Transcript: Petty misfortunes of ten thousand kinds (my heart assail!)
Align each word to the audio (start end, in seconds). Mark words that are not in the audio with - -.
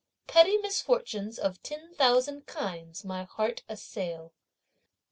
Petty 0.25 0.57
misfortunes 0.57 1.37
of 1.37 1.61
ten 1.61 1.93
thousand 1.93 2.47
kinds 2.47 3.05
(my 3.05 3.21
heart 3.25 3.61
assail!) 3.69 4.33